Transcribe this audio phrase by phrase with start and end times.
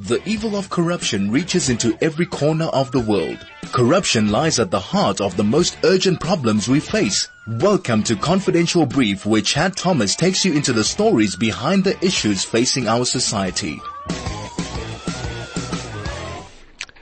[0.00, 3.44] The evil of corruption reaches into every corner of the world.
[3.72, 7.28] Corruption lies at the heart of the most urgent problems we face.
[7.48, 12.44] Welcome to Confidential Brief where Chad Thomas takes you into the stories behind the issues
[12.44, 13.80] facing our society.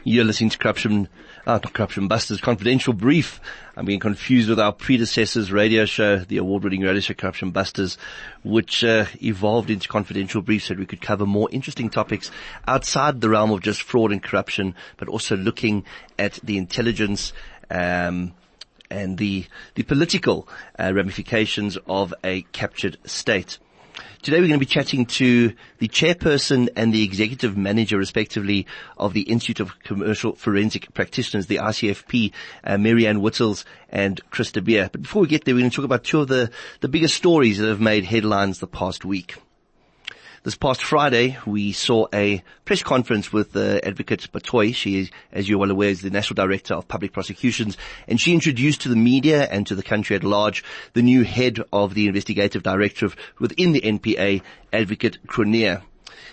[0.05, 1.09] You're listening to Corruption,
[1.47, 3.41] uh, Corruption Busters, Confidential Brief.
[3.77, 7.97] I'm being confused with our predecessor's radio show, the award-winning radio show Corruption Busters,
[8.43, 12.31] which uh, evolved into Confidential Brief so we could cover more interesting topics
[12.67, 15.85] outside the realm of just fraud and corruption, but also looking
[16.19, 17.33] at the intelligence,
[17.71, 18.33] um,
[18.91, 23.59] and the the political uh, ramifications of a captured state.
[24.23, 28.67] Today we're going to be chatting to the chairperson and the executive manager, respectively,
[28.97, 32.33] of the Institute of Commercial Forensic Practitioners, the ICFP,
[32.65, 34.21] uh, Mary-Ann Whittles and
[34.53, 34.89] de Beer.
[34.91, 37.15] But before we get there, we're going to talk about two of the, the biggest
[37.15, 39.37] stories that have made headlines the past week.
[40.47, 44.73] This past Friday, we saw a press conference with uh, Advocate Batohi.
[44.73, 47.77] She is, as you're well aware, is the National Director of Public Prosecutions,
[48.07, 50.63] and she introduced to the media and to the country at large
[50.93, 54.41] the new head of the Investigative Directorate within the NPA,
[54.73, 55.83] Advocate Cronje.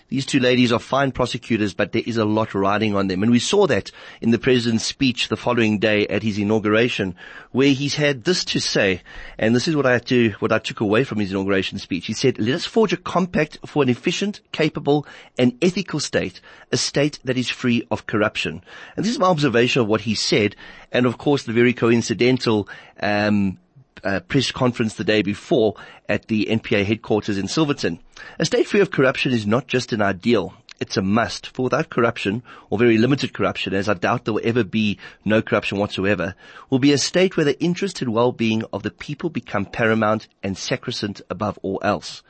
[0.09, 3.23] These two ladies are fine prosecutors, but there is a lot riding on them.
[3.23, 7.15] And we saw that in the president's speech the following day at his inauguration,
[7.51, 9.01] where he's had this to say,
[9.37, 12.05] and this is what I had to, what I took away from his inauguration speech.
[12.05, 15.05] He said, let us forge a compact for an efficient, capable,
[15.37, 18.63] and ethical state, a state that is free of corruption.
[18.95, 20.55] And this is my observation of what he said,
[20.91, 22.67] and of course the very coincidental,
[22.99, 23.57] um,
[24.03, 25.75] uh, press conference the day before
[26.09, 28.00] at the NPA headquarters in Silverton.
[28.39, 30.53] A state free of corruption is not just an ideal.
[30.80, 31.47] It's a must.
[31.47, 35.41] For without corruption, or very limited corruption, as I doubt there will ever be no
[35.41, 36.35] corruption whatsoever,
[36.69, 40.57] will be a state where the interest and well-being of the people become paramount and
[40.57, 42.22] sacrosanct above all else.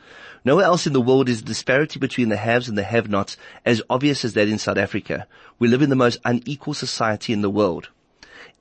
[0.45, 3.81] Nowhere else in the world is the disparity between the haves and the have-nots as
[3.89, 5.25] obvious as that in South Africa.
[5.57, 7.89] We live in the most unequal society in the world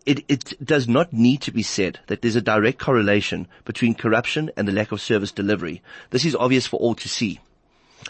[0.07, 4.51] it, it does not need to be said that there's a direct correlation between corruption
[4.57, 5.83] and the lack of service delivery.
[6.11, 7.41] This is obvious for all to see.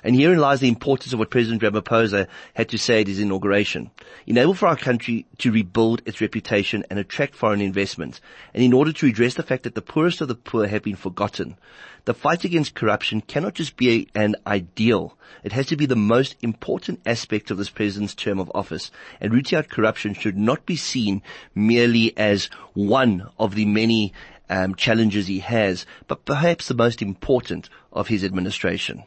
[0.04, 3.91] And herein lies the importance of what President Ramaphosa had to say at his inauguration.
[4.26, 8.20] Enable for our country to rebuild its reputation and attract foreign investment.
[8.54, 10.97] And in order to address the fact that the poorest of the poor have been
[10.97, 11.56] forgotten,
[12.04, 15.16] the fight against corruption cannot just be an ideal.
[15.44, 18.91] It has to be the most important aspect of this president's term of office.
[19.20, 21.22] And rooting out corruption should not be seen
[21.54, 24.14] merely as one of the many
[24.48, 29.04] um, challenges he has, but perhaps the most important of his administration.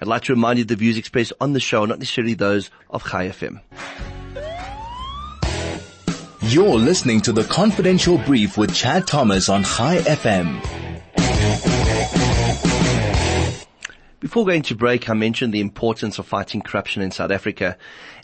[0.00, 2.70] I'd like to remind you the views expressed on the show are not necessarily those
[2.90, 3.60] of Chai FM.
[6.42, 10.62] You're listening to the Confidential Brief with Chad Thomas on Chai FM.
[14.20, 17.78] Before going to break, I mentioned the importance of fighting corruption in South Africa.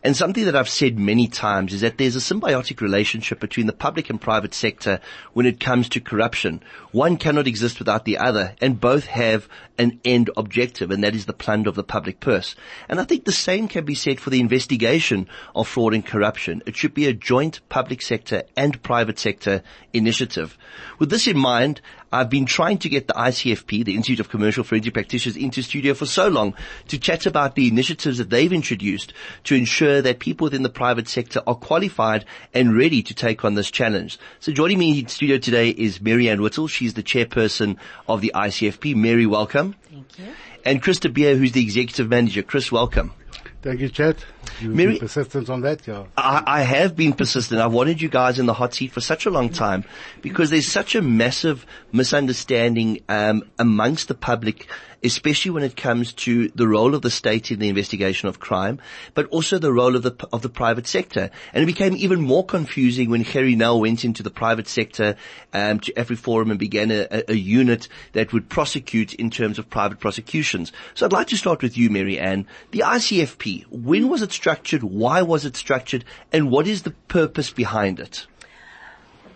[0.05, 3.73] And something that I've said many times is that there's a symbiotic relationship between the
[3.73, 5.01] public and private sector
[5.33, 6.61] when it comes to corruption.
[6.91, 9.49] One cannot exist without the other, and both have
[9.79, 12.57] an end objective, and that is the plunder of the public purse.
[12.89, 16.63] And I think the same can be said for the investigation of fraud and corruption.
[16.67, 19.63] It should be a joint public sector and private sector
[19.93, 20.59] initiative.
[20.99, 21.81] With this in mind,
[22.15, 25.95] I've been trying to get the ICFP, the Institute of Commercial Forensic Practitioners, into studio
[25.95, 26.55] for so long
[26.89, 29.15] to chat about the initiatives that they've introduced
[29.45, 33.55] to ensure that people within the private sector are qualified and ready to take on
[33.55, 34.19] this challenge.
[34.41, 36.69] So joining me in studio today is Mary-Ann Whittle.
[36.69, 37.77] She's the chairperson
[38.09, 38.95] of the ICFP.
[38.95, 39.75] Mary, welcome.
[39.91, 40.33] Thank you.
[40.65, 42.43] And Chris de Beer, who's the executive manager.
[42.43, 43.13] Chris, welcome.
[43.63, 44.17] Thank you, Chad.
[44.61, 46.05] You've Mary- been persistent on that, yeah.
[46.17, 47.61] I, I have been persistent.
[47.61, 49.85] I've wanted you guys in the hot seat for such a long time
[50.21, 54.69] because there's such a massive misunderstanding um, amongst the public,
[55.05, 58.81] especially when it comes to the role of the state in the investigation of crime,
[59.15, 61.31] but also the role of the of the private sector.
[61.53, 65.15] And it became even more confusing when Gerrie Nel went into the private sector
[65.53, 70.01] um, AfriForum and began a, a, a unit that would prosecute in terms of private
[70.01, 70.73] prosecutions.
[70.95, 72.47] So I'd like to start with you, Mary Ann.
[72.73, 73.52] The ICFP.
[73.71, 74.83] When was it structured?
[74.83, 76.05] Why was it structured?
[76.33, 78.27] And what is the purpose behind it?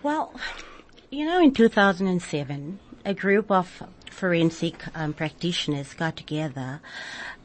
[0.03, 0.33] Well,
[1.09, 6.81] you know, in 2007, a group of forensic um, practitioners got together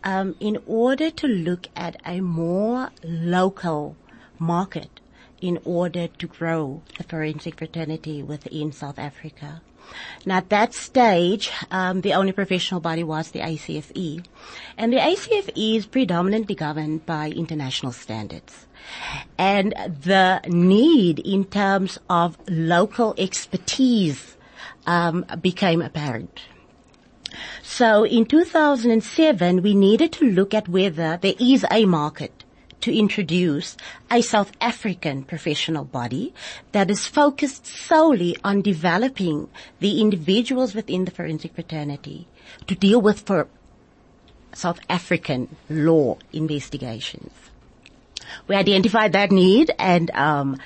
[0.05, 3.97] um, in order to look at a more local
[4.39, 5.01] market
[5.41, 9.61] in order to grow the forensic fraternity within South Africa.
[10.25, 14.25] Now at that stage, um, the only professional body was the ACFE.
[14.77, 18.67] And the ACFE is predominantly governed by international standards.
[19.39, 24.37] And the need in terms of local expertise
[24.87, 26.43] um, became apparent.
[27.63, 32.42] So in 2007, we needed to look at whether there is a market
[32.83, 33.77] to introduce
[34.11, 36.35] a South African professional body
[36.73, 39.49] that is focused solely on developing
[39.81, 42.29] the individuals within the forensic fraternity
[42.67, 43.49] to deal with for
[44.53, 47.33] South African law investigations.
[48.47, 50.59] We identified that need and um,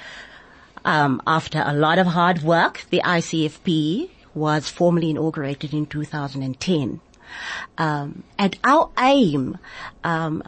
[0.84, 7.00] um, after a lot of hard work, the ICFP was formally inaugurated in 2010.
[7.78, 9.58] Um, and our aim
[10.04, 10.42] um,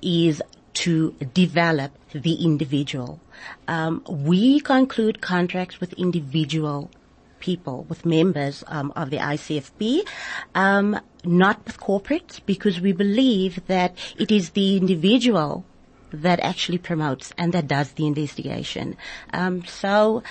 [0.00, 0.42] is
[0.78, 3.20] to develop the individual.
[3.66, 6.90] Um, we conclude contracts with individual
[7.40, 10.06] people, with members um, of the ICFP,
[10.54, 15.64] um, not with corporates, because we believe that it is the individual
[16.12, 18.96] that actually promotes and that does the investigation.
[19.32, 20.22] Um, so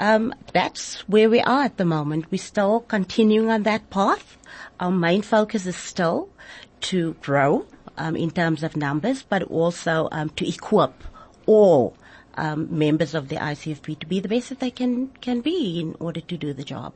[0.00, 2.26] um, that's where we are at the moment.
[2.30, 4.36] We're still continuing on that path.
[4.80, 6.28] Our main focus is still
[6.90, 7.66] to grow
[7.96, 10.92] um, in terms of numbers, but also um, to equip
[11.46, 11.96] all
[12.34, 15.94] um, members of the ICFP to be the best that they can can be in
[16.00, 16.92] order to do the job.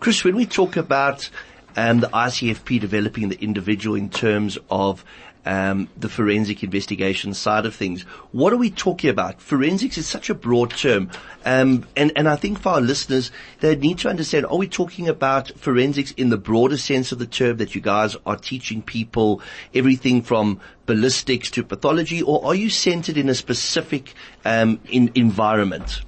[0.00, 1.30] Chris, when we talk about
[1.76, 5.04] um, the ICFP developing the individual in terms of
[5.46, 8.02] um, the forensic investigation side of things.
[8.32, 9.40] What are we talking about?
[9.40, 11.10] Forensics is such a broad term,
[11.44, 15.08] um, and and I think for our listeners, they need to understand: Are we talking
[15.08, 19.40] about forensics in the broader sense of the term that you guys are teaching people
[19.74, 24.14] everything from ballistics to pathology, or are you centered in a specific
[24.44, 26.02] um, in environment?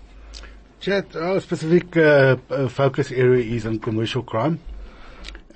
[0.80, 4.60] Chat, our specific uh, uh, focus area is on commercial crime.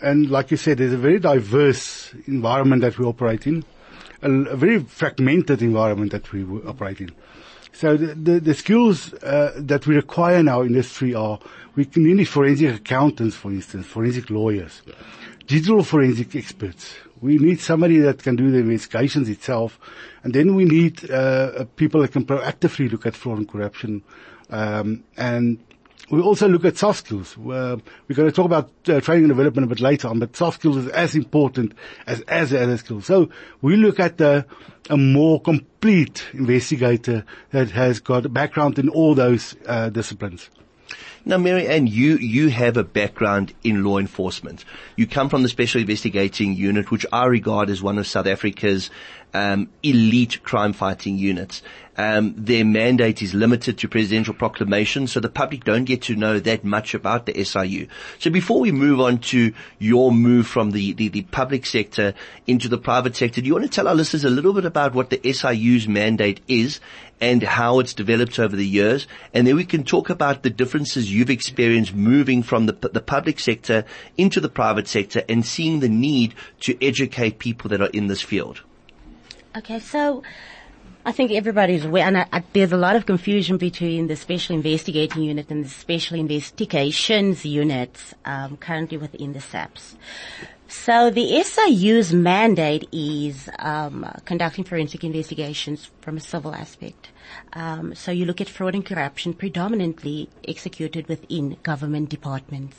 [0.03, 3.65] And like you said, there's a very diverse environment that we operate in,
[4.23, 7.11] a, a very fragmented environment that we operate in.
[7.73, 11.39] So the, the, the skills uh, that we require in our industry are,
[11.75, 14.83] we need forensic accountants, for instance, forensic lawyers,
[15.47, 16.95] digital forensic experts.
[17.21, 19.79] We need somebody that can do the investigations itself,
[20.23, 24.03] and then we need uh, people that can proactively look at fraud and corruption,
[24.51, 25.59] um, and
[26.13, 27.39] we also look at soft skills.
[27.39, 30.37] Uh, we're going to talk about uh, training and development a bit later on, but
[30.37, 31.73] soft skills is as important
[32.07, 33.07] as, as the other skills.
[33.07, 33.31] So
[33.63, 34.45] we look at the,
[34.91, 40.51] a more complete investigator that has got a background in all those uh, disciplines.
[41.25, 44.65] Now, Mary Ann, you, you have a background in law enforcement.
[44.97, 48.91] You come from the Special Investigating Unit, which I regard as one of South Africa's
[49.35, 51.63] um, elite crime fighting units.
[51.97, 56.39] Um, their mandate is limited to presidential proclamation, so the public don't get to know
[56.39, 57.87] that much about the SIU.
[58.19, 62.15] So before we move on to your move from the, the, the public sector
[62.47, 64.95] into the private sector, do you want to tell our listeners a little bit about
[64.95, 66.81] what the SIU's mandate is
[67.21, 69.07] and how it's developed over the years?
[69.35, 73.39] And then we can talk about the differences you've experienced moving from the, the public
[73.39, 73.85] sector
[74.17, 78.23] into the private sector and seeing the need to educate people that are in this
[78.23, 78.63] field.
[79.55, 80.23] Okay, so
[81.05, 84.57] I think everybody's aware, and I, I, there's a lot of confusion between the Special
[84.57, 89.97] Investigating Unit and the Special Investigations Units um, currently within the SAPS.
[90.69, 97.11] So the SIU's mandate is um, conducting forensic investigations from a civil aspect.
[97.53, 102.79] Um, so you look at fraud and corruption predominantly executed within government departments.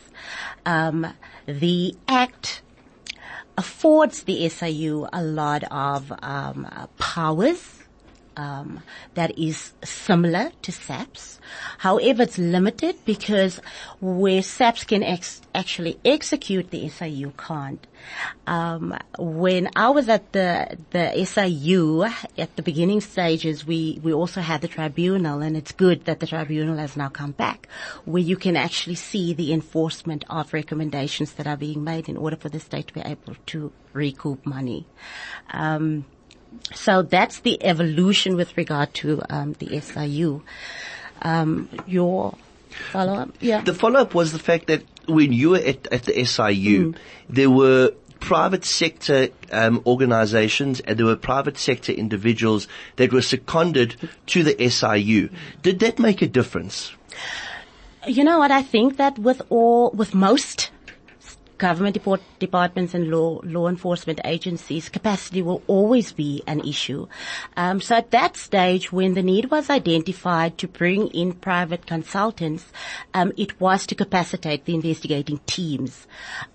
[0.65, 1.05] Um,
[1.45, 2.62] the Act
[3.57, 6.67] affords the SIU a lot of um,
[6.97, 7.82] powers
[8.35, 8.81] um,
[9.13, 11.40] that is similar to SAPS.
[11.80, 13.59] However, it's limited because
[14.02, 17.85] where SAPS can ex- actually execute, the SIU can't.
[18.47, 24.42] Um, when I was at the the SIU at the beginning stages, we we also
[24.42, 27.68] had the tribunal, and it's good that the tribunal has now come back,
[28.06, 32.35] where you can actually see the enforcement of recommendations that are being made in order
[32.35, 34.85] for the state to be able to recoup money.
[35.52, 36.06] Um,
[36.74, 40.42] so that's the evolution with regard to um, the SIU.
[41.22, 42.36] Um, your
[42.92, 43.62] follow up, yeah.
[43.62, 46.98] The follow up was the fact that when you were at, at the SIU, mm.
[47.30, 53.98] there were private sector um, organizations and there were private sector individuals that were seconded
[54.28, 55.30] to the SIU.
[55.62, 56.94] Did that make a difference?
[58.07, 58.50] You know what?
[58.52, 60.72] I think that with all, with most
[61.63, 61.97] government
[62.39, 67.07] departments and law law enforcement agencies, capacity will always be an issue.
[67.55, 72.65] Um, so at that stage, when the need was identified to bring in private consultants,
[73.13, 76.05] um, it was to capacitate the investigating teams.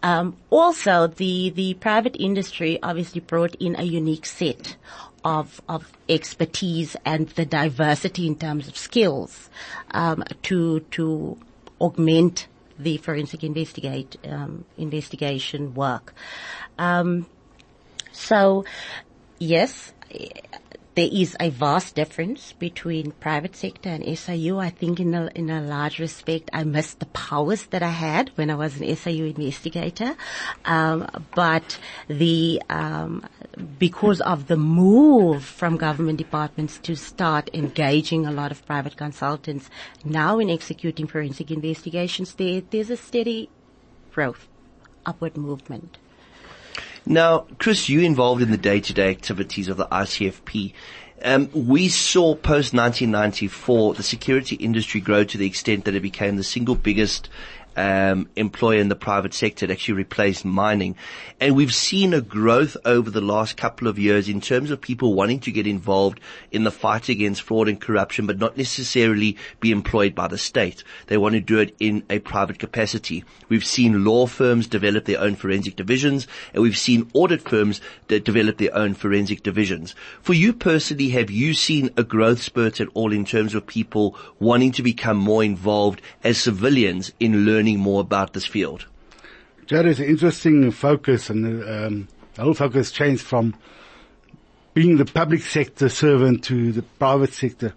[0.03, 4.77] Um, also, the the private industry obviously brought in a unique set
[5.25, 9.49] of, of expertise and the diversity in terms of skills
[9.93, 11.39] um, to to
[11.81, 12.47] augment
[12.79, 16.15] the forensic investigate um, investigation work.
[16.79, 17.27] Um,
[18.13, 18.65] so,
[19.39, 19.93] yes,
[20.99, 24.59] there is a vast difference between private sector and SIU.
[24.59, 28.31] I think in a, in a large respect, I missed the powers that I had
[28.35, 30.17] when I was an SIU investigator.
[30.65, 33.25] Um, but the, um,
[33.79, 39.71] because of the move from government departments to start engaging a lot of private consultants
[40.05, 43.49] now in executing forensic investigations, there, there's a steady
[44.13, 44.49] growth,
[45.07, 45.99] upward movement.
[47.07, 50.75] Now, Chris, you involved in the day-to-day activities of the ICFP.
[51.23, 56.37] Um, we saw post 1994 the security industry grow to the extent that it became
[56.37, 57.29] the single biggest
[57.79, 59.65] um, employer in the private sector.
[59.65, 60.97] It actually replaced mining.
[61.41, 65.15] And we've seen a growth over the last couple of years in terms of people
[65.15, 66.19] wanting to get involved
[66.51, 70.83] in the fight against fraud and corruption, but not necessarily be employed by the state.
[71.07, 73.25] They want to do it in a private capacity.
[73.49, 78.25] We've seen law firms develop their own forensic divisions, and we've seen audit firms that
[78.25, 79.95] develop their own forensic divisions.
[80.21, 84.17] For you personally, have you seen a growth spurt at all in terms of people
[84.41, 88.87] wanting to become more involved as civilians in learning learning more about this field?
[89.71, 93.55] That is an interesting focus and um, the whole focus changed from
[94.75, 97.75] being the public sector servant to the private sector.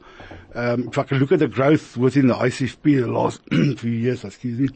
[0.54, 3.42] Um, if I can look at the growth within the ICFP the last
[3.80, 4.70] few years, excuse me,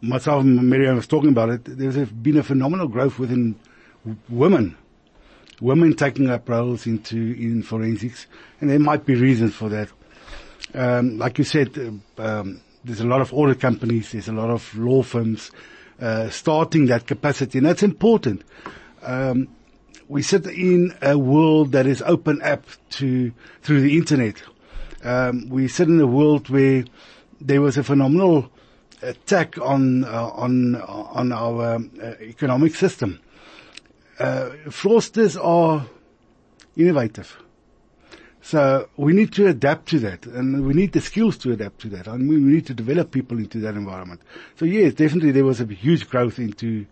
[0.00, 3.56] myself and Miriam was talking about it, there's been a phenomenal growth within
[4.28, 4.76] women.
[5.60, 8.26] Women taking up roles into, in forensics,
[8.60, 9.88] and there might be reasons for that.
[10.74, 14.76] Um, like you said, um, there's a lot of audit companies, there's a lot of
[14.78, 15.50] law firms
[16.00, 18.42] uh, starting that capacity, and that's important.
[19.02, 19.48] Um,
[20.08, 24.40] we sit in a world that is open app to through the internet.
[25.02, 26.84] Um, we sit in a world where
[27.40, 28.50] there was a phenomenal
[29.02, 33.18] attack on uh, on on our um, uh, economic system.
[34.18, 35.86] Uh, fraudsters are
[36.76, 37.36] innovative.
[38.46, 41.88] So we need to adapt to that and we need the skills to adapt to
[41.88, 44.20] that and we need to develop people into that environment.
[44.54, 46.86] So yes, definitely there was a huge growth into,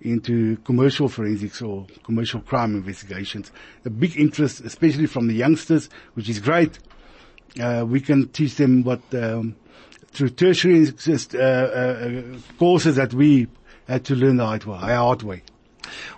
[0.00, 3.52] into commercial forensics or commercial crime investigations.
[3.84, 6.78] A big interest, especially from the youngsters, which is great.
[7.60, 9.56] Uh, we can teach them what, um,
[10.06, 12.22] through tertiary uh, uh,
[12.58, 13.46] courses that we
[13.86, 15.42] had to learn the hard way.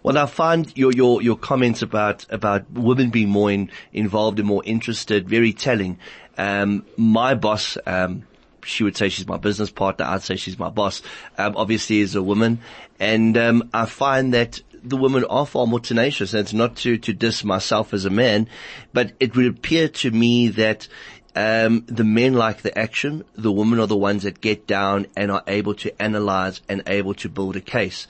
[0.03, 4.49] Well, I find your, your, your comments about, about women being more in, involved and
[4.49, 5.99] more interested very telling.
[6.39, 8.25] Um, my boss, um,
[8.65, 10.05] she would say she's my business partner.
[10.05, 11.03] I'd say she's my boss.
[11.39, 12.61] Um, obviously is a woman.
[12.99, 16.33] And, um, I find that the women are far more tenacious.
[16.33, 18.49] And it's not to, to diss myself as a man,
[18.93, 20.89] but it would appear to me that
[21.35, 23.25] um, the men like the action.
[23.35, 27.15] The women are the ones that get down and are able to analyze and able
[27.15, 28.07] to build a case.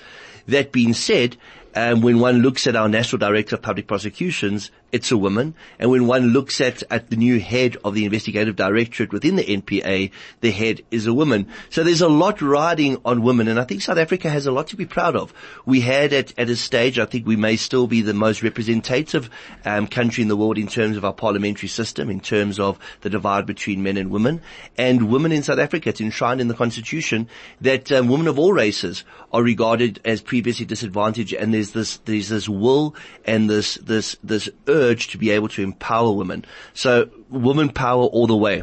[0.47, 1.37] That being said,
[1.75, 5.55] um, when one looks at our National Director of Public Prosecutions, it's a woman.
[5.78, 9.45] And when one looks at, at the new head of the investigative directorate within the
[9.45, 11.49] NPA, the head is a woman.
[11.71, 13.49] So there's a lot riding on women.
[13.49, 15.35] And I think South Africa has a lot to be proud of.
[15.64, 19.28] We had at, at a stage, I think we may still be the most representative
[19.64, 23.11] um, country in the world in terms of our parliamentary system, in terms of the
[23.11, 24.40] divide between men and women.
[24.78, 27.28] And women in South Africa, it's enshrined in the constitution
[27.61, 31.35] that um, women of all races are regarded as previously disadvantaged.
[31.35, 35.62] And there's this, there's this will and this, this, this urge to be able to
[35.62, 36.45] empower women.
[36.75, 38.62] So woman power all the way.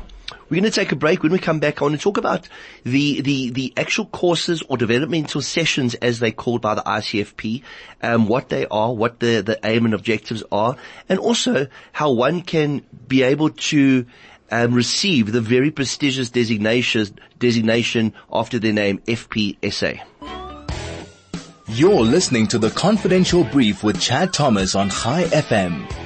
[0.49, 1.23] We're going to take a break.
[1.23, 2.47] When we come back, I want to talk about
[2.83, 7.63] the, the, the actual courses or developmental sessions as they're called by the ICFP,
[8.01, 10.75] um, what they are, what the, the aim and objectives are,
[11.09, 14.05] and also how one can be able to
[14.51, 20.01] um, receive the very prestigious designation, designation after their name, FPSA.
[21.69, 26.02] You're listening to the Confidential Brief with Chad Thomas on Chai FM.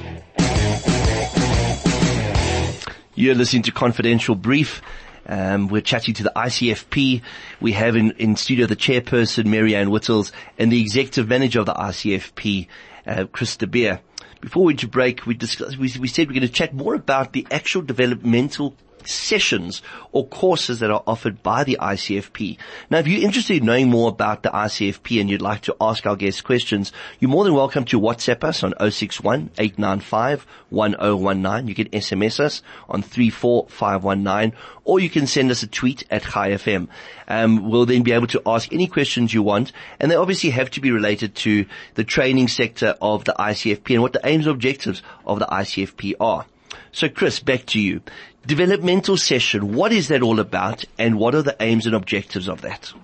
[3.18, 4.80] You're listening to Confidential Brief.
[5.26, 7.20] Um, we're chatting to the ICFP.
[7.60, 11.74] We have in, in studio the chairperson, Marianne Whittles, and the executive manager of the
[11.74, 12.68] ICFP,
[13.08, 14.00] uh, Chris de Beer.
[14.40, 17.44] Before we break, we discussed, we, we said we're going to chat more about the
[17.50, 18.76] actual developmental
[19.06, 22.58] sessions or courses that are offered by the ICFP.
[22.90, 26.06] Now, if you're interested in knowing more about the ICFP and you'd like to ask
[26.06, 31.68] our guests questions, you're more than welcome to WhatsApp us on 061 895 1019.
[31.68, 36.50] You can SMS us on 34519 or you can send us a tweet at Chai
[36.50, 36.88] FM.
[37.28, 40.70] Um, we'll then be able to ask any questions you want and they obviously have
[40.72, 44.54] to be related to the training sector of the ICFP and what the aims and
[44.54, 46.46] objectives of the ICFP are.
[46.92, 48.00] So Chris, back to you.
[48.48, 52.62] Developmental session, what is that all about and what are the aims and objectives of
[52.62, 52.94] that?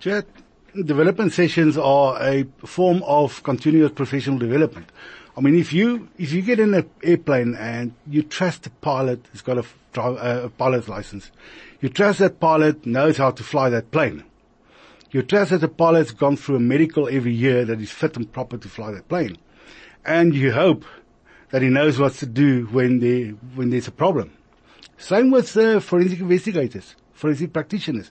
[0.00, 0.26] Chat,
[0.74, 4.90] development sessions are a form of continuous professional development.
[5.36, 9.24] I mean, if you, if you get in an airplane and you trust the pilot
[9.30, 11.30] who's got a, a pilot's license,
[11.80, 14.24] you trust that pilot knows how to fly that plane.
[15.12, 18.32] You trust that the pilot's gone through a medical every year that is fit and
[18.32, 19.38] proper to fly that plane.
[20.04, 20.84] And you hope
[21.52, 24.32] that he knows what to do when there, when there's a problem.
[24.96, 28.10] Same with uh, forensic investigators, forensic practitioners.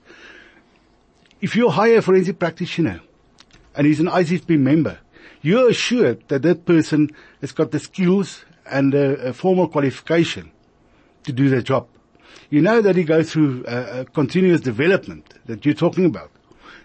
[1.42, 3.02] If you hire a forensic practitioner
[3.76, 5.00] and he's an ICFP member,
[5.42, 7.10] you're assured that that person
[7.42, 10.52] has got the skills and a, a formal qualification
[11.24, 11.88] to do their job.
[12.52, 16.30] You know that he goes through a, a continuous development that you're talking about.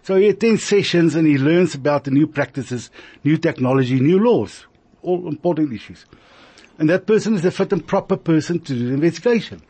[0.02, 2.90] So he attends sessions and he learns about the new practices,
[3.25, 4.64] new technology, new laws,
[5.02, 6.06] all important issues.
[6.78, 9.62] And that person is a fit and proper person to do the investigation.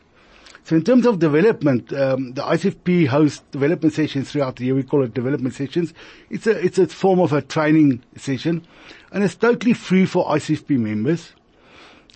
[0.67, 4.75] So in terms of development, um, the ICFP hosts development sessions throughout the year.
[4.75, 5.93] We call it development sessions.
[6.29, 8.67] It's a it's a form of a training session,
[9.13, 11.31] and it's totally free for ICFP members.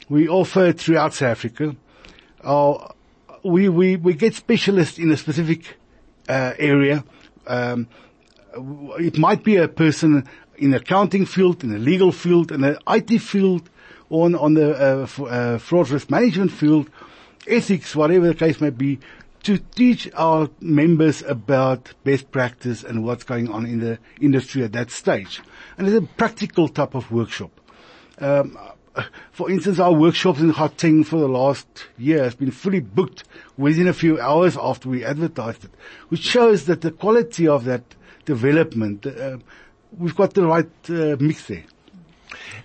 [0.10, 1.78] We offer it throughout South Africa.
[2.44, 2.94] Our,
[3.46, 5.78] we we we get specialists in a specific
[6.28, 7.06] uh, area.
[7.48, 7.88] Um,
[9.00, 12.78] it might be a person in the accounting field, in the legal field, in the
[12.86, 13.70] IT field,
[14.12, 16.90] on, on the uh, f- uh, fraud risk management field
[17.48, 19.00] ethics, whatever the case may be,
[19.44, 24.74] to teach our members about best practice and what's going on in the industry at
[24.74, 25.42] that stage.
[25.78, 27.50] And it's a practical type of workshop.
[28.20, 28.58] Um,
[29.32, 33.24] for instance, our workshops in Gauteng for the last year has been fully booked
[33.58, 35.72] within a few hours after we advertised it,
[36.10, 37.84] which shows that the quality of that
[38.26, 39.38] development, uh,
[39.98, 41.64] we've got the right uh, mix there.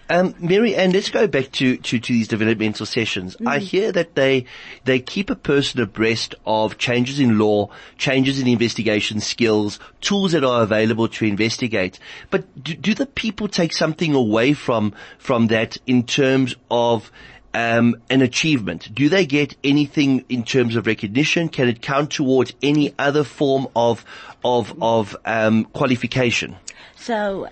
[0.08, 3.36] Um, Mary Ann, let's go back to, to, to these developmental sessions.
[3.36, 3.48] Mm.
[3.48, 4.46] I hear that they,
[4.84, 10.44] they keep a person abreast of changes in law, changes in investigation skills, tools that
[10.44, 11.98] are available to investigate.
[12.30, 17.10] But do, do the people take something away from, from that in terms of
[17.52, 18.94] um, an achievement?
[18.94, 21.49] Do they get anything in terms of recognition?
[21.49, 24.04] Can it count towards any other form of
[24.45, 26.56] of of um, qualification?
[26.97, 27.49] So,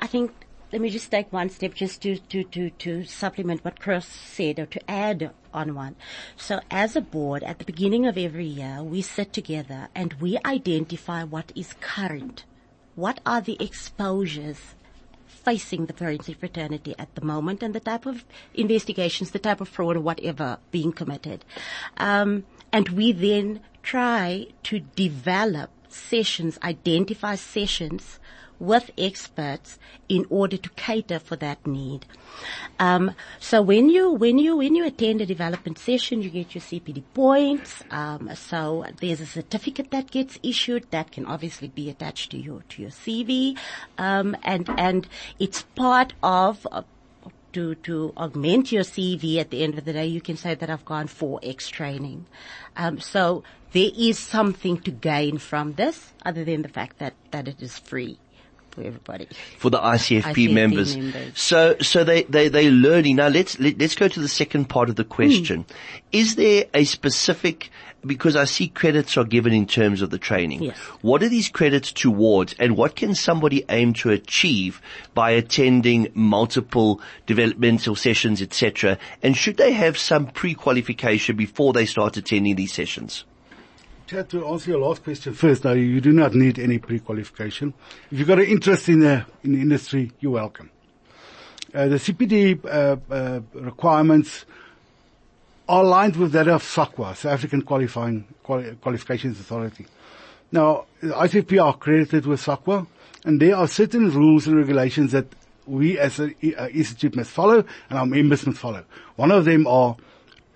[0.00, 0.32] I think
[0.72, 4.58] let me just take one step just to, to, to, to supplement what Chris said
[4.58, 5.96] or to add on one.
[6.36, 10.38] So as a board, at the beginning of every year, we sit together and we
[10.44, 12.44] identify what is current.
[12.94, 14.74] What are the exposures
[15.26, 19.68] facing the forensic fraternity at the moment and the type of investigations, the type of
[19.68, 21.44] fraud or whatever being committed.
[21.96, 28.20] Um, and we then try to develop sessions, identify sessions
[28.60, 32.04] with experts in order to cater for that need.
[32.78, 36.62] Um, so when you when you when you attend a development session, you get your
[36.62, 37.82] CPD points.
[37.90, 42.62] Um, so there's a certificate that gets issued that can obviously be attached to your
[42.68, 43.58] to your CV,
[43.98, 46.66] um, and and it's part of.
[46.70, 46.82] Uh,
[47.52, 50.70] to, to augment your CV at the end of the day, you can say that
[50.70, 52.26] I've gone for X training.
[52.76, 53.42] Um, so
[53.72, 57.76] there is something to gain from this other than the fact that, that it is
[57.76, 58.20] free
[58.70, 59.28] for everybody.
[59.58, 60.96] For the ICFP, ICFP members.
[60.96, 61.38] members.
[61.38, 63.16] So, so they, they, they learning.
[63.16, 65.64] Now let's, let, us let us go to the second part of the question.
[65.64, 65.74] Mm.
[66.12, 67.70] Is there a specific,
[68.06, 70.62] because I see credits are given in terms of the training.
[70.62, 70.78] Yes.
[71.02, 74.80] What are these credits towards and what can somebody aim to achieve
[75.14, 78.98] by attending multiple developmental sessions, etc.?
[79.22, 83.24] And should they have some pre-qualification before they start attending these sessions?
[84.10, 87.72] Chad, to answer your last question first, you do not need any pre-qualification.
[88.10, 90.68] If you've got an interest in the, in the industry, you're welcome.
[91.72, 94.46] Uh, the CPD uh, uh, requirements
[95.68, 99.86] are aligned with that of SAQA, South African Qualifying Quali- Qualifications Authority.
[100.50, 102.88] Now, the ICFP are accredited with SAQA,
[103.24, 105.26] and there are certain rules and regulations that
[105.66, 106.34] we as an
[106.72, 108.84] institute must follow, and our members must follow.
[109.14, 109.94] One of them are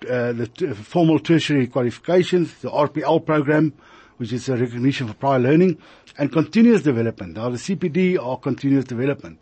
[0.09, 3.73] uh, the t- formal tertiary qualifications, the RPL program,
[4.17, 5.77] which is a recognition for prior learning,
[6.17, 7.35] and continuous development.
[7.35, 9.39] Now, the CPD are continuous development.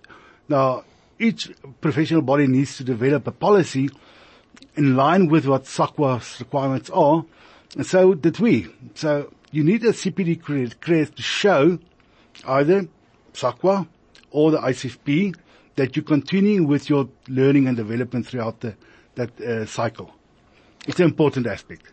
[0.50, 0.84] Now,
[1.20, 3.89] each professional body needs to develop a policy
[4.76, 7.26] in line with what SAQA's requirements are,
[7.76, 8.68] and so did we.
[8.96, 11.80] So you need a CPD credit, credit to show
[12.48, 12.88] either
[13.34, 13.88] SAQA
[14.32, 15.36] or the ICFP
[15.76, 18.76] that you're continuing with your learning and development throughout the,
[19.16, 20.13] that uh, cycle.
[20.88, 21.84] It's an important aspect.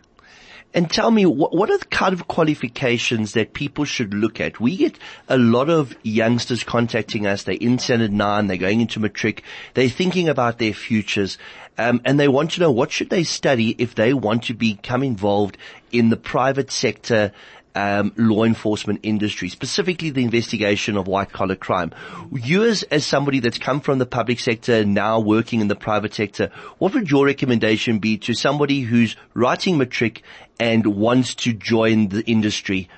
[0.73, 4.61] And tell me, what, are the kind of qualifications that people should look at?
[4.61, 7.43] We get a lot of youngsters contacting us.
[7.43, 11.37] They're in Standard 9, they're going into matric, they're thinking about their futures,
[11.77, 15.03] um, and they want to know what should they study if they want to become
[15.03, 15.57] involved
[15.91, 17.33] in the private sector
[17.75, 21.91] um, law enforcement industry, specifically the investigation of white collar crime.
[22.31, 26.13] You as, as somebody that's come from the public sector, now working in the private
[26.13, 30.23] sector, what would your recommendation be to somebody who's writing matric
[30.59, 32.89] and wants to join the industry?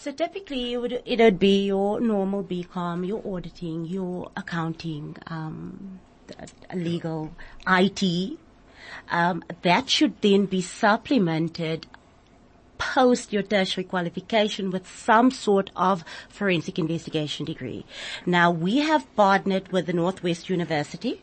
[0.00, 6.00] So typically, it would it would be your normal BCom, your auditing, your accounting, um,
[6.74, 7.32] legal,
[7.68, 8.38] IT.
[9.10, 11.86] Um, that should then be supplemented
[12.80, 17.84] post your tertiary qualification with some sort of forensic investigation degree.
[18.26, 21.22] Now we have partnered with the Northwest University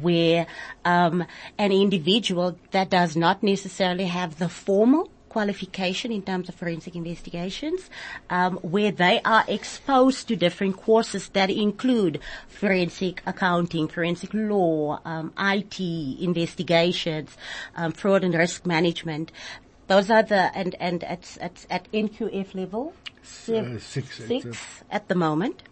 [0.00, 0.46] where
[0.84, 1.24] um,
[1.58, 7.90] an individual that does not necessarily have the formal qualification in terms of forensic investigations,
[8.30, 15.34] um, where they are exposed to different courses that include forensic accounting, forensic law, um,
[15.38, 17.36] IT, investigations,
[17.76, 19.30] um, fraud and risk management.
[19.86, 22.94] Those are the and and at at, at NQF level,
[23.76, 25.62] Uh, six, six at the moment.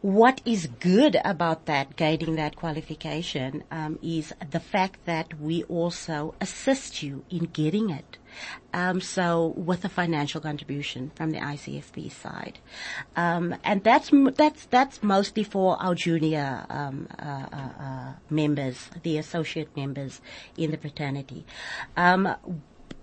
[0.00, 6.34] What is good about that, gaining that qualification, um, is the fact that we also
[6.40, 8.18] assist you in getting it.
[8.74, 12.58] Um, so with a financial contribution from the ICFP side,
[13.16, 19.18] um, and that's that's that's mostly for our junior um, uh, uh, uh, members, the
[19.18, 20.20] associate members
[20.56, 21.46] in the fraternity.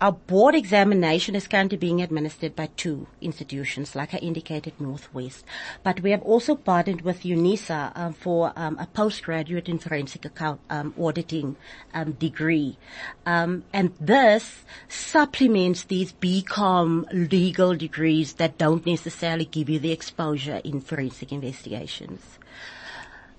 [0.02, 5.46] Our board examination is currently being administered by two institutions, like I indicated, Northwest.
[5.84, 10.60] But we have also partnered with UNISA um, for um, a postgraduate in forensic account
[10.70, 11.56] um, auditing
[11.94, 12.78] um, degree,
[13.26, 20.60] um, and this supplements these BCom legal degrees that don't necessarily give you the exposure
[20.66, 22.22] in forensic investigations.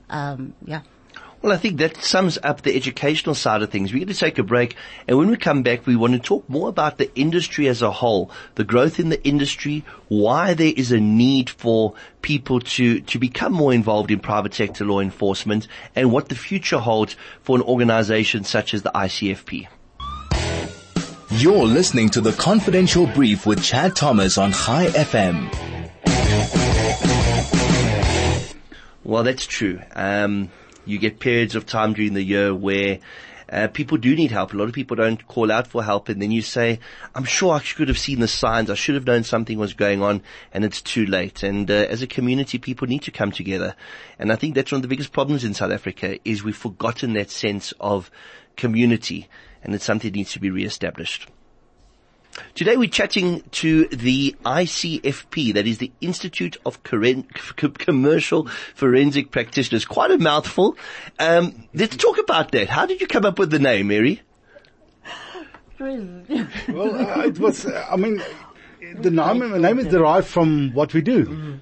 [0.08, 0.80] Um, yeah.
[1.42, 3.92] Well, I think that sums up the educational side of things.
[3.92, 4.74] We're going to take a break,
[5.06, 7.92] and when we come back, we want to talk more about the industry as a
[7.92, 13.18] whole, the growth in the industry, why there is a need for people to, to
[13.18, 17.62] become more involved in private sector law enforcement, and what the future holds for an
[17.62, 19.68] organization such as the ICFP.
[21.30, 25.52] You're listening to the Confidential Brief with Chad Thomas on Chai FM.
[29.04, 29.80] Well, that's true.
[29.94, 30.50] Um,
[30.86, 33.00] you get periods of time during the year where
[33.48, 34.52] uh, people do need help.
[34.52, 36.80] A lot of people don't call out for help, and then you say,
[37.14, 38.70] "I'm sure I should have seen the signs.
[38.70, 40.22] I should have known something was going on,"
[40.52, 41.42] and it's too late.
[41.42, 43.76] And uh, as a community, people need to come together.
[44.18, 47.12] And I think that's one of the biggest problems in South Africa is we've forgotten
[47.12, 48.10] that sense of
[48.56, 49.28] community,
[49.62, 51.28] and it's something that needs to be re-established.
[52.54, 59.84] Today we're chatting to the ICFP, that is the Institute of Commercial Forensic Practitioners.
[59.84, 60.76] Quite a mouthful.
[61.18, 62.68] Um, let's talk about that.
[62.68, 64.22] How did you come up with the name, Mary?
[65.78, 67.66] well, uh, it was.
[67.66, 68.22] Uh, I mean,
[69.00, 71.60] the name, the name is derived from what we do.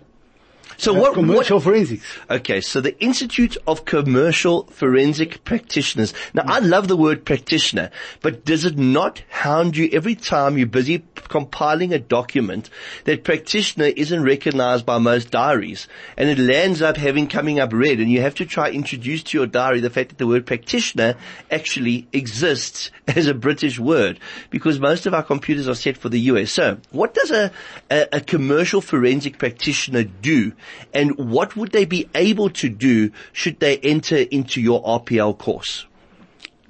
[0.77, 2.05] So what commercial what, forensics?
[2.31, 6.15] Okay, so the Institute of Commercial Forensic Practitioners.
[6.33, 10.67] Now, I love the word practitioner, but does it not hound you every time you're
[10.67, 12.71] busy compiling a document
[13.05, 17.99] that practitioner isn't recognized by most diaries, and it lands up having coming up red,
[17.99, 21.15] and you have to try introduce to your diary the fact that the word practitioner
[21.51, 24.19] actually exists as a British word,
[24.51, 26.53] because most of our computers are set for the US.
[26.53, 27.51] So, what does a,
[27.91, 30.53] a, a commercial forensic practitioner do?
[30.93, 35.87] And what would they be able to do should they enter into your RPL course?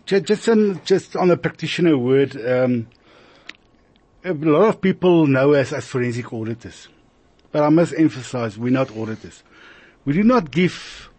[0.06, 2.88] Just on, just on the practitioner word, um,
[4.24, 6.88] a lot of people know us as forensic auditors,
[7.52, 9.42] but I must emphasize we're not auditors.
[10.04, 11.10] We do not give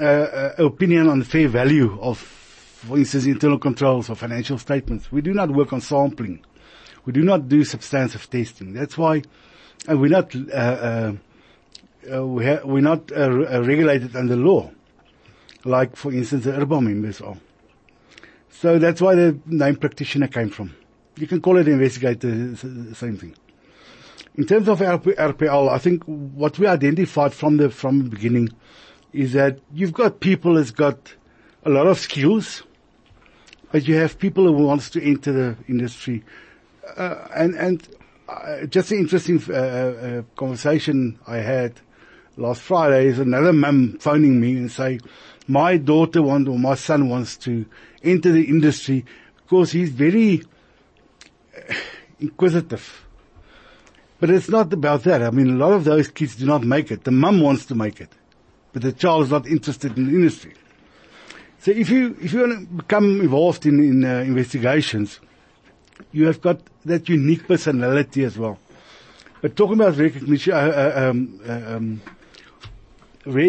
[0.00, 5.12] uh, uh, opinion on the fair value of, for instance, internal controls or financial statements.
[5.12, 6.44] We do not work on sampling.
[7.04, 8.72] We do not do substantive testing.
[8.72, 9.22] That's why,
[9.88, 10.34] and we're not.
[10.34, 11.12] Uh, uh
[12.12, 14.70] uh, we ha- we're not uh, uh, regulated under law,
[15.64, 17.36] like for instance the IRBA members are.
[18.50, 20.74] So that's why the name practitioner came from.
[21.16, 23.34] You can call it investigator, the same thing.
[24.36, 28.48] In terms of RP- RPL, I think what we identified from the from the beginning
[29.12, 31.14] is that you've got people that's got
[31.64, 32.62] a lot of skills,
[33.70, 36.24] but you have people who wants to enter the industry,
[36.96, 37.88] uh, and and
[38.28, 41.80] uh, just an interesting uh, uh, conversation I had
[42.36, 44.98] last Friday is another mum phoning me and say,
[45.48, 47.66] my daughter wants or my son wants to
[48.02, 49.04] enter the industry
[49.36, 50.42] because he's very
[52.20, 53.06] inquisitive.
[54.20, 55.22] But it's not about that.
[55.22, 57.04] I mean, a lot of those kids do not make it.
[57.04, 58.10] The mum wants to make it,
[58.72, 60.54] but the child is not interested in the industry.
[61.58, 65.20] So if you if you want to become involved in in uh, investigations,
[66.12, 68.58] you have got that unique personality as well.
[69.40, 72.00] But talking about recognition, uh, uh, um, uh, um,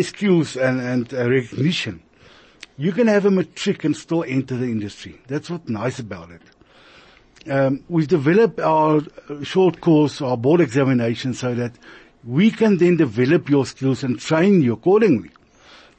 [0.03, 2.01] skills and, and uh, recognition,
[2.77, 5.19] you can have a matric and still enter the industry.
[5.27, 6.41] That's what's nice about it.
[7.51, 11.73] Um, we've developed our uh, short course, our board examination so that
[12.25, 15.29] we can then develop your skills and train you accordingly.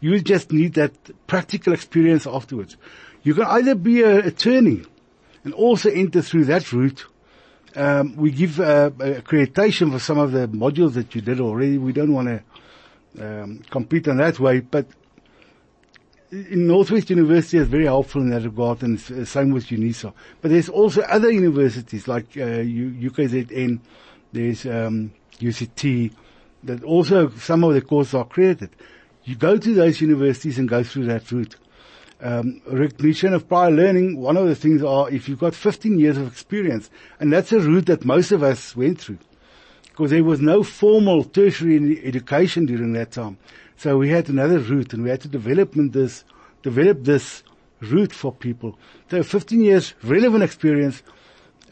[0.01, 0.93] You just need that
[1.27, 2.77] practical experience afterwards.
[3.23, 4.83] You can either be an attorney
[5.45, 7.05] and also enter through that route.
[7.77, 11.77] Um, we give uh, accreditation for some of the modules that you did already.
[11.77, 12.43] We don't want to
[13.21, 14.87] um, compete in that way, but
[16.35, 20.13] in Northwest University is very helpful in that regard, and uh, same with UNISA.
[20.41, 23.81] But there's also other universities like uh, UKZN,
[24.33, 26.13] there's um, UCT,
[26.65, 28.71] that also some of the courses are accredited.
[29.25, 31.57] You go to those universities and go through that route.
[32.21, 36.17] Um, recognition of prior learning, one of the things are if you've got 15 years
[36.17, 39.19] of experience, and that's a route that most of us went through,
[39.95, 43.39] because there was no formal tertiary education during that time.
[43.77, 46.25] So we had another route and we had to develop this,
[46.65, 47.45] develop this
[47.79, 48.77] route for people.
[49.09, 51.05] So 15 years relevant experience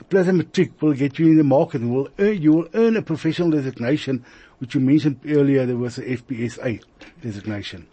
[0.09, 2.97] plus a matric will get you in the market and will earn, you will earn
[2.97, 4.25] a professional designation,
[4.59, 6.81] which you mentioned earlier, there was a FPSA
[7.23, 7.89] designation.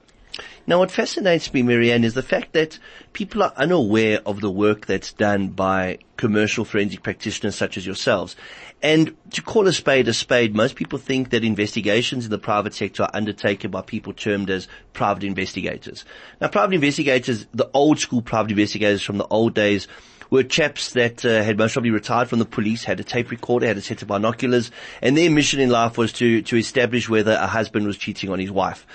[0.67, 2.80] Now what fascinates me, Marianne, is the fact that
[3.13, 8.36] people are unaware of the work that's done by commercial forensic practitioners such as yourselves.
[8.82, 12.73] And to call a spade a spade, most people think that investigations in the private
[12.73, 16.06] sector are undertaken by people termed as private investigators.
[16.39, 19.88] Now private investigators, the old school private investigators from the old days,
[20.30, 23.65] were chaps that uh, had most probably retired from the police, had a tape recorder,
[23.65, 24.71] had a set of binoculars,
[25.02, 28.39] and their mission in life was to to establish whether a husband was cheating on
[28.39, 28.86] his wife.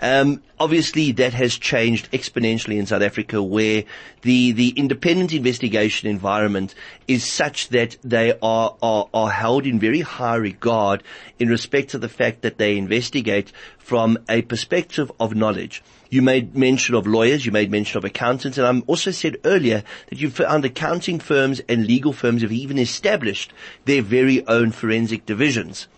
[0.00, 3.84] Um, obviously, that has changed exponentially in South Africa, where
[4.22, 6.74] the the independent investigation environment
[7.06, 11.02] is such that they are are, are held in very high regard
[11.38, 15.82] in respect to the fact that they investigate from a perspective of knowledge.
[16.10, 19.82] You made mention of lawyers, you made mention of accountants, and I also said earlier
[20.08, 23.52] that you've found accounting firms and legal firms have even established
[23.84, 25.88] their very own forensic divisions.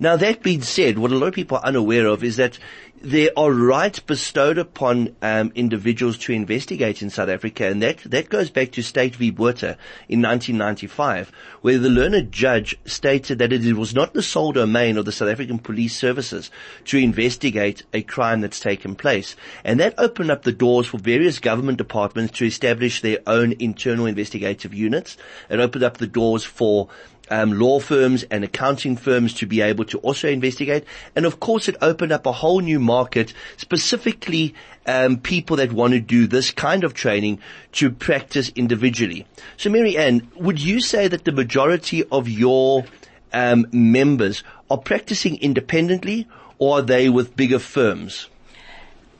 [0.00, 2.58] Now that being said, what a lot of people are unaware of is that
[3.04, 8.30] there are rights bestowed upon um, individuals to investigate in South Africa, and that that
[8.30, 9.30] goes back to State v.
[9.30, 9.76] Botha
[10.08, 15.04] in 1995, where the learned judge stated that it was not the sole domain of
[15.04, 16.50] the South African police services
[16.86, 21.38] to investigate a crime that's taken place, and that opened up the doors for various
[21.38, 25.18] government departments to establish their own internal investigative units.
[25.50, 26.88] It opened up the doors for
[27.30, 30.84] um, law firms and accounting firms to be able to also investigate.
[31.16, 34.54] And of course, it opened up a whole new market, specifically
[34.86, 37.40] um, people that want to do this kind of training
[37.72, 39.26] to practice individually.
[39.56, 42.84] So, Mary Ann, would you say that the majority of your
[43.32, 48.28] um, members are practicing independently, or are they with bigger firms?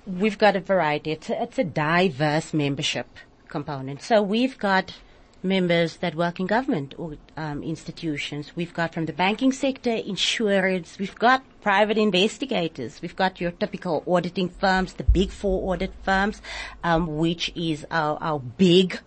[0.07, 1.13] We've got a variety.
[1.13, 3.07] It's a, it's a diverse membership
[3.49, 4.03] component.
[4.03, 4.95] So we've got
[5.45, 8.53] members that work in government or um, institutions.
[8.57, 10.99] We've got from the banking sector, insurance.
[10.99, 13.01] We've got private investigators.
[13.03, 16.41] We've got your typical auditing firms, the big four audit firms,
[16.83, 18.99] um, which is our, our big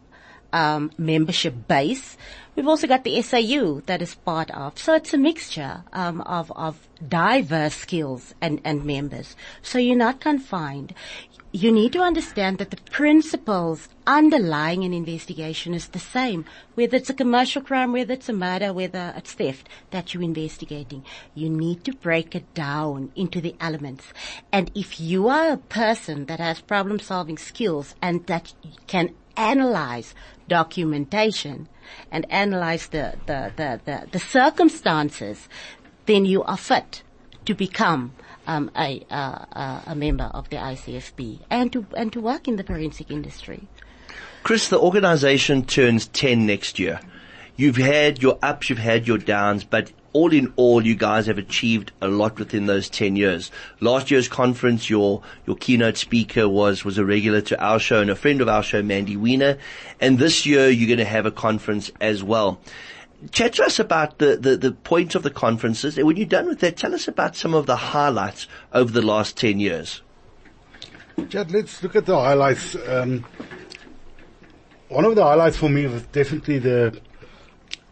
[0.53, 2.17] um, membership base.
[2.55, 4.79] We've also got the SIU that is part of.
[4.79, 9.35] So it's a mixture um, of of diverse skills and and members.
[9.61, 10.95] So you're not confined
[11.51, 16.45] you need to understand that the principles underlying an investigation is the same.
[16.75, 21.05] Whether it's a commercial crime, whether it's a murder, whether it's theft that you're investigating.
[21.33, 24.05] You need to break it down into the elements.
[24.51, 28.53] And if you are a person that has problem solving skills and that
[28.87, 30.13] can analyze
[30.49, 31.69] documentation
[32.11, 35.47] and analyze the, the, the, the, the circumstances,
[36.07, 37.03] then you are fit
[37.45, 38.13] to become
[38.47, 42.63] um, a, uh, a member of the ICFP and to and to work in the
[42.63, 43.67] forensic industry.
[44.43, 46.99] Chris, the organisation turns ten next year.
[47.55, 51.37] You've had your ups, you've had your downs, but all in all, you guys have
[51.37, 53.51] achieved a lot within those 10 years.
[53.79, 58.09] Last year's conference, your, your keynote speaker was, was a regular to our show and
[58.09, 59.57] a friend of our show, Mandy Wiener.
[59.99, 62.59] And this year, you're going to have a conference as well
[63.31, 65.97] chat to us about the, the, the point of the conferences.
[65.97, 69.01] And when you're done with that, tell us about some of the highlights over the
[69.01, 70.01] last 10 years.
[71.29, 72.75] Chad, let's look at the highlights.
[72.87, 73.25] Um,
[74.89, 77.01] one of the highlights for me was definitely the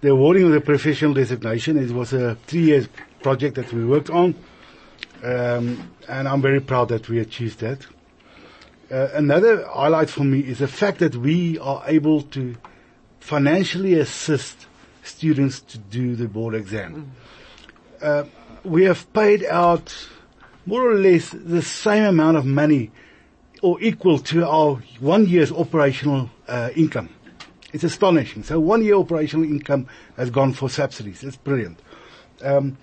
[0.01, 1.77] the awarding of the professional designation.
[1.77, 2.85] It was a three-year
[3.23, 4.35] project that we worked on,
[5.23, 7.87] um, and I'm very proud that we achieved that.
[8.91, 12.55] Uh, another highlight for me is the fact that we are able to
[13.19, 14.67] financially assist
[15.05, 17.11] students to do the board exam.
[18.01, 18.23] Uh,
[18.63, 20.07] we have paid out
[20.65, 22.91] more or less the same amount of money
[23.61, 27.09] or equal to our one year's operational uh, income.
[27.73, 28.43] It's astonishing.
[28.43, 29.87] So one year operational income
[30.17, 31.23] has gone for subsidies.
[31.23, 31.79] It's brilliant.
[32.41, 32.77] Um,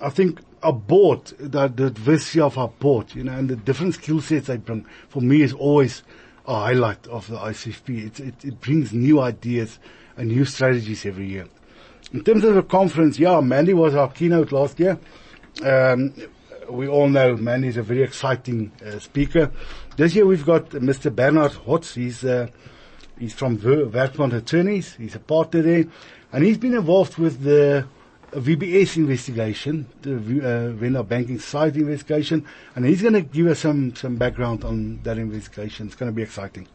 [0.00, 3.94] I think our board, the, the diversity of our board, you know, and the different
[3.94, 6.02] skill sets they bring, for me is always
[6.46, 8.06] a highlight of the ICFP.
[8.06, 9.78] It, it, it brings new ideas
[10.16, 11.46] and new strategies every year.
[12.10, 14.98] In terms of the conference, yeah, Mandy was our keynote last year.
[15.62, 16.14] Um,
[16.70, 19.50] we all know Mandy is a very exciting uh, speaker.
[19.96, 21.14] This year we've got Mr.
[21.14, 21.94] Bernard Hotz.
[21.94, 22.48] He's uh,
[23.18, 24.94] he's from Werksmans Attorneys.
[24.94, 25.84] He's a partner there,
[26.32, 27.86] and he's been involved with the
[28.32, 33.94] VBS investigation, the uh, Venda Banking Society investigation, and he's going to give us some
[33.94, 35.86] some background on that investigation.
[35.86, 36.68] It's going to be exciting.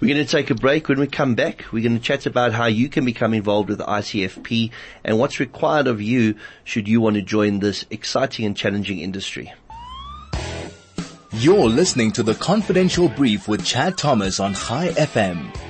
[0.00, 0.88] We're going to take a break.
[0.88, 3.80] When we come back, we're going to chat about how you can become involved with
[3.80, 4.70] ICFP
[5.04, 9.52] and what's required of you should you want to join this exciting and challenging industry.
[11.32, 15.63] You're listening to the Confidential Brief with Chad Thomas on Chai FM.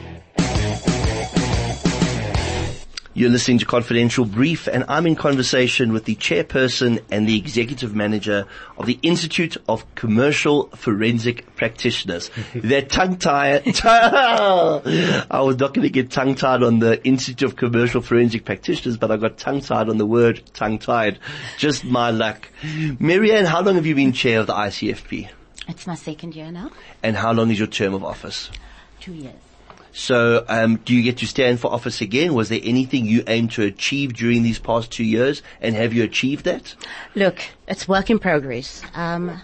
[3.16, 7.94] You're listening to Confidential Brief and I'm in conversation with the chairperson and the executive
[7.94, 12.32] manager of the Institute of Commercial Forensic Practitioners.
[12.56, 13.62] They're tongue tied.
[13.84, 18.96] I was not going to get tongue tied on the Institute of Commercial Forensic Practitioners,
[18.96, 21.20] but I got tongue tied on the word tongue tied.
[21.56, 22.48] Just my luck.
[22.98, 25.28] Mary Anne, how long have you been chair of the ICFP?
[25.68, 26.72] It's my second year now.
[27.00, 28.50] And how long is your term of office?
[28.98, 29.43] Two years.
[29.96, 32.34] So, um, do you get to stand for office again?
[32.34, 36.02] Was there anything you aimed to achieve during these past two years, and have you
[36.02, 36.74] achieved that?
[37.14, 38.82] Look, it's work in progress.
[38.94, 39.40] Um,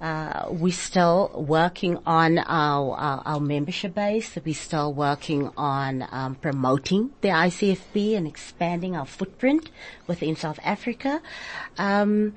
[0.00, 4.36] uh, we're still working on our, our, our membership base.
[4.44, 9.70] We're still working on um, promoting the ICFP and expanding our footprint
[10.08, 11.22] within South Africa.
[11.78, 12.34] Um,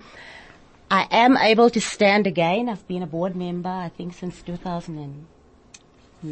[0.92, 2.70] I am able to stand again.
[2.70, 5.26] I've been a board member, I think, since 2000.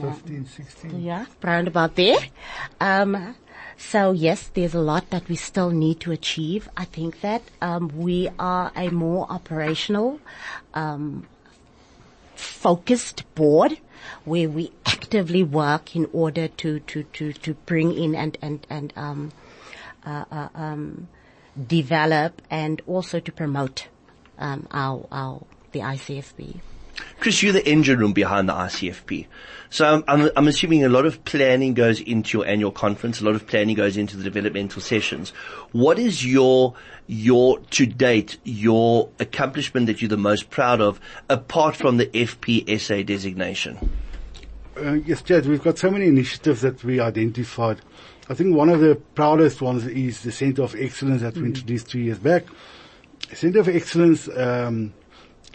[0.02, 1.02] 15, 16.
[1.02, 2.20] Yeah, round about there.
[2.80, 3.36] Um,
[3.78, 6.70] so yes, there's a lot that we still need to achieve.
[6.78, 10.20] I think that um, we are a more operational,
[10.74, 11.28] um,
[12.36, 13.78] focused board
[14.26, 18.94] where we actively work in order to to to to bring in and and and
[18.96, 19.32] um,
[20.06, 21.08] uh, uh, um,
[21.68, 23.88] develop and also to promote
[24.40, 26.60] um, our our the ICFP.
[27.20, 29.28] Chris, you're the engine room behind the ICFP.
[29.70, 33.22] So I'm, I'm, I'm, assuming a lot of planning goes into your annual conference.
[33.22, 35.32] A lot of planning goes into the developmental sessions.
[35.72, 36.76] What is your,
[37.08, 43.04] your, to date, your accomplishment that you're the most proud of apart from the FPSA
[43.04, 43.90] designation?
[44.78, 47.82] Uh, yes, Chad, we've got so many initiatives that we identified.
[48.30, 51.42] I think one of the proudest ones is the Center of Excellence that mm-hmm.
[51.42, 52.46] we introduced two years back.
[53.34, 54.94] Center of Excellence, um,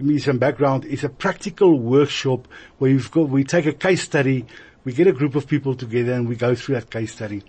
[0.04, 4.44] me some background, it's a practical workshop where you've got, we take a case study,
[4.84, 7.42] we get a group of people together and we go through that case study.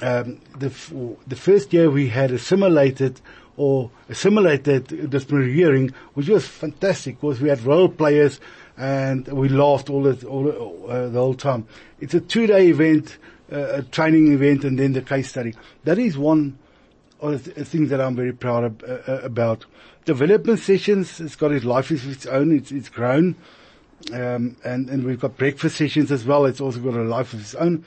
[0.00, 0.92] Um, the, f-
[1.26, 3.20] the first year we had a simulated
[3.56, 8.40] or a simulated disciplinary hearing, which was fantastic because we had role players
[8.76, 11.66] and we laughed all, the, all uh, the whole time.
[12.00, 13.18] It's a two-day event,
[13.52, 15.54] uh, a training event, and then the case study.
[15.84, 16.58] That is one
[17.22, 19.64] of the things that I'm very proud of, uh, about
[20.04, 21.20] development sessions.
[21.20, 22.56] It's got its life of its own.
[22.56, 23.36] It's, it's grown.
[24.12, 26.44] Um, and, and we've got breakfast sessions as well.
[26.44, 27.86] It's also got a life of its own.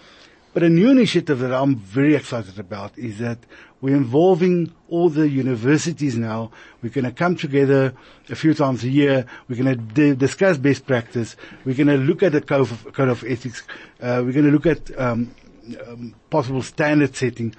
[0.54, 3.40] But a new initiative that I'm very excited about is that
[3.82, 6.52] we're involving all the universities now.
[6.82, 7.94] We're going to come together
[8.30, 9.26] a few times a year.
[9.50, 11.36] We're going to d- discuss best practice.
[11.66, 13.64] We're going to look at the code of, code of ethics.
[14.02, 15.36] Uh, we're going to look at um,
[15.86, 17.54] um, possible standard setting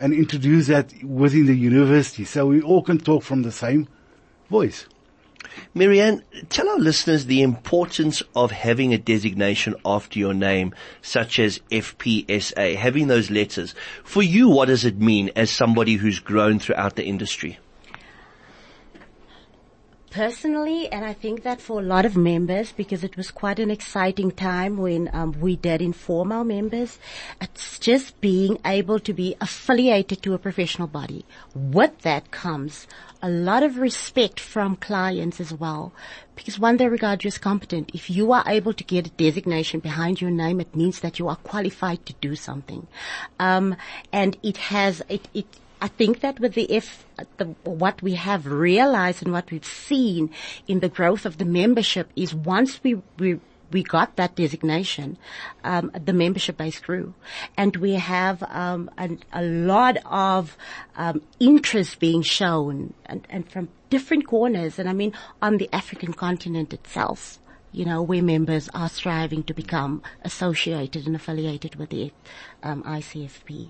[0.00, 3.86] and introduce that within the university so we all can talk from the same
[4.48, 4.86] voice.
[5.74, 11.38] Mary Anne, tell our listeners the importance of having a designation after your name, such
[11.38, 13.74] as FPSA, having those letters.
[14.04, 17.58] For you, what does it mean as somebody who's grown throughout the industry?
[20.10, 23.70] Personally, and I think that for a lot of members, because it was quite an
[23.70, 26.98] exciting time when um, we did inform our members,
[27.40, 31.24] it's just being able to be affiliated to a professional body.
[31.54, 32.86] With that comes
[33.22, 35.92] a lot of respect from clients as well,
[36.34, 37.90] because one, they regard you as competent.
[37.94, 41.28] If you are able to get a designation behind your name, it means that you
[41.28, 42.86] are qualified to do something.
[43.38, 43.76] Um,
[44.12, 45.46] and it has, it, it,
[45.80, 47.06] I think that with the F,
[47.38, 50.30] the, what we have realized and what we've seen
[50.68, 53.40] in the growth of the membership is once we, we
[53.72, 55.16] we got that designation,
[55.62, 57.14] um, the membership base grew,
[57.56, 60.56] and we have um, a, a, lot of
[60.96, 64.80] um, interest being shown, and, and from different corners.
[64.80, 67.38] And I mean, on the African continent itself
[67.72, 72.12] you know, where members are striving to become associated and affiliated with the
[72.62, 73.68] um, ICFP.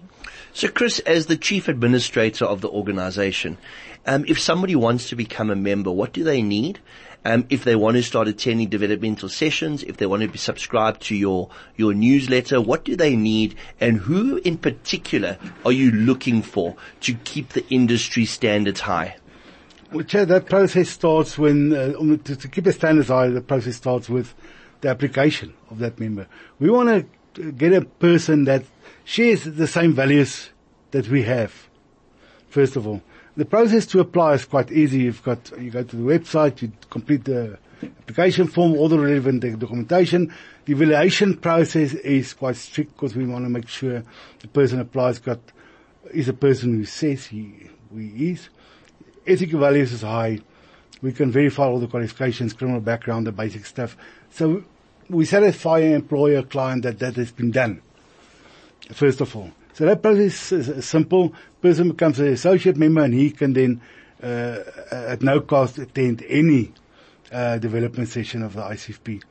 [0.52, 3.58] So, Chris, as the chief administrator of the organization,
[4.06, 6.80] um, if somebody wants to become a member, what do they need?
[7.22, 11.02] Um, if they want to start attending developmental sessions, if they want to be subscribed
[11.02, 15.36] to your your newsletter, what do they need, and who in particular
[15.66, 19.16] are you looking for to keep the industry standards high?
[19.92, 23.40] Well, Chair, that process starts when, uh, um, to, to, keep the standards high, the
[23.40, 24.32] process starts with
[24.82, 26.28] the application of that member.
[26.60, 28.62] We want to get a person that
[29.02, 30.50] shares the same values
[30.92, 31.68] that we have,
[32.48, 33.02] first of all.
[33.36, 35.00] The process to apply is quite easy.
[35.00, 39.40] You've got, you go to the website, you complete the application form, all the relevant
[39.58, 40.32] documentation.
[40.66, 44.04] The evaluation process is quite strict because we want to make sure
[44.38, 45.40] the person applies got,
[46.12, 48.50] is a person who says he, he is
[49.26, 50.40] ethical values is high.
[51.02, 53.96] We can verify all the qualifications, criminal background, the basic stuff.
[54.30, 54.64] So
[55.08, 57.82] we satisfy an employer client that that has been done.
[58.92, 59.50] First of all.
[59.72, 61.32] So that process is simple.
[61.62, 63.80] Person becomes an associate member and he can then,
[64.22, 64.58] uh,
[64.90, 66.72] at no cost attend any,
[67.32, 69.22] uh, development session of the ICFP.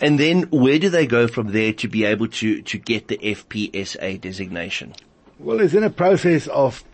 [0.00, 3.18] And then where do they go from there to be able to, to get the
[3.18, 4.94] FPSA designation?
[5.38, 6.84] Well, it's in a process of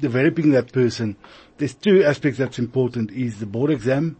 [0.00, 1.16] developing that person,
[1.58, 4.16] there's two aspects that's important is the board exam,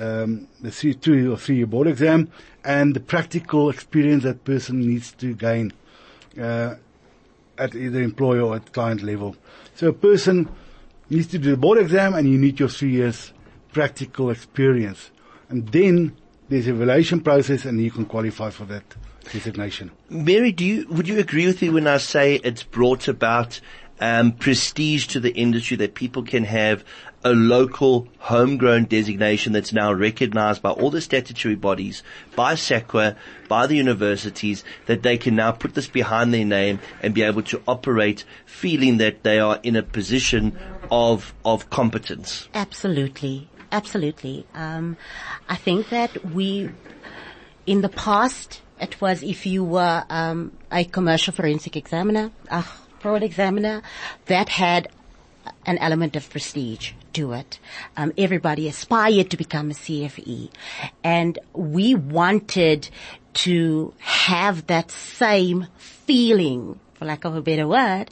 [0.00, 2.30] um, the three, two or three year board exam
[2.64, 5.72] and the practical experience that person needs to gain,
[6.40, 6.74] uh,
[7.58, 9.36] at either employer or at client level.
[9.74, 10.48] So a person
[11.10, 13.32] needs to do the board exam and you need your three years
[13.72, 15.10] practical experience.
[15.48, 16.16] And then
[16.48, 18.84] there's a evaluation process and you can qualify for that
[19.32, 19.90] designation.
[20.08, 23.60] Mary, do you, would you agree with me when I say it's brought about
[24.02, 26.84] um, prestige to the industry that people can have
[27.24, 32.02] a local homegrown designation that's now recognized by all the statutory bodies,
[32.34, 33.14] by SAQA,
[33.46, 37.42] by the universities, that they can now put this behind their name and be able
[37.42, 40.58] to operate feeling that they are in a position
[40.90, 42.48] of, of competence.
[42.54, 43.48] Absolutely.
[43.70, 44.44] Absolutely.
[44.52, 44.96] Um,
[45.48, 46.70] I think that we,
[47.66, 52.64] in the past, it was if you were um, a commercial forensic examiner, uh,
[53.02, 53.82] fraud examiner,
[54.26, 54.88] that had
[55.66, 57.58] an element of prestige to it.
[57.96, 60.50] Um, everybody aspired to become a CFE,
[61.02, 62.88] and we wanted
[63.34, 68.10] to have that same feeling, for lack of a better word,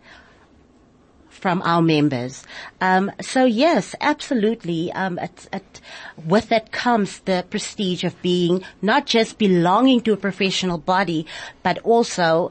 [1.28, 2.44] from our members.
[2.80, 4.92] Um, so yes, absolutely.
[4.92, 5.80] Um, it, it,
[6.26, 11.26] with that comes the prestige of being not just belonging to a professional body,
[11.62, 12.50] but also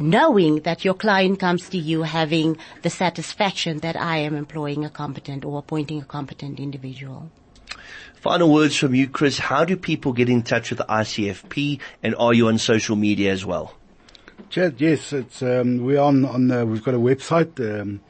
[0.00, 4.90] knowing that your client comes to you having the satisfaction that I am employing a
[4.90, 7.30] competent or appointing a competent individual.
[8.16, 9.38] Final words from you, Chris.
[9.38, 13.32] How do people get in touch with the ICFP and are you on social media
[13.32, 13.74] as well?
[14.48, 18.00] Chad, yes, it's, um, we're on, on, uh, we've got a website, um,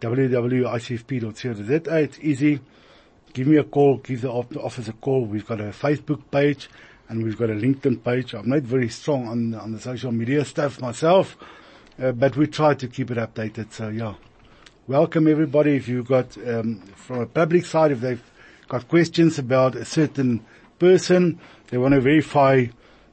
[0.00, 1.98] www.icfp.co.za.
[1.98, 2.60] It's easy.
[3.32, 5.26] Give me a call, give the office a call.
[5.26, 6.68] We've got a Facebook page
[7.08, 8.34] and we've got a LinkedIn page.
[8.34, 11.36] I'm not very strong on on the social media stuff myself,
[12.02, 13.72] uh, but we try to keep it updated.
[13.72, 14.14] So yeah,
[14.86, 15.76] welcome everybody.
[15.76, 18.22] If you've got um, from a public side, if they've
[18.68, 20.44] got questions about a certain
[20.78, 21.38] person,
[21.68, 22.66] they want to verify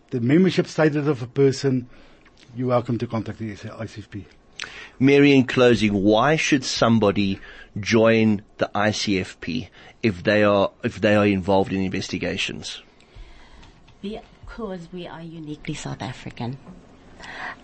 [0.10, 1.90] the membership status of a person,
[2.56, 4.26] you're welcome to contact the ICFP.
[5.00, 7.40] Mary, in closing, why should somebody
[7.80, 9.70] join the ICFP
[10.04, 12.82] if they are if they are involved in investigations?
[14.04, 16.58] Because we are uniquely South African.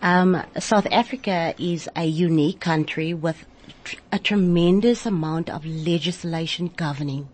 [0.01, 3.45] Um, South Africa is a unique country with
[3.83, 7.27] tr- a tremendous amount of legislation governing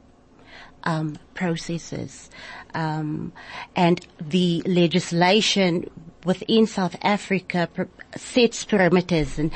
[0.86, 2.32] um, processes,
[2.74, 3.32] um,
[3.76, 5.88] and the legislation
[6.24, 7.70] within South Africa
[8.18, 9.52] sets parameters, and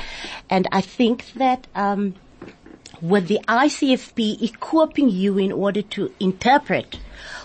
[0.48, 1.66] and I think that.
[1.74, 2.14] Um,
[3.00, 6.98] with the ICFP equipping you in order to interpret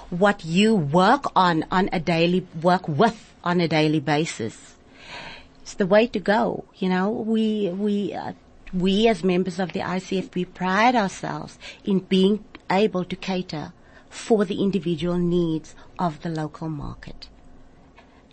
[0.09, 4.75] what you work on on a daily, work with on a daily basis.
[5.61, 6.65] It's the way to go.
[6.75, 8.33] You know, we, we, uh,
[8.73, 13.73] we as members of the ICFP pride ourselves in being able to cater
[14.09, 17.27] for the individual needs of the local market.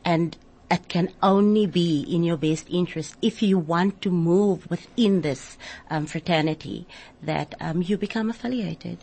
[0.04, 0.36] And
[0.70, 5.58] it can only be in your best interest if you want to move within this
[5.90, 6.86] um, fraternity
[7.22, 8.98] that um, you become affiliated.